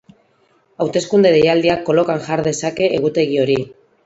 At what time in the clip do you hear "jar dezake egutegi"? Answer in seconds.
2.31-3.41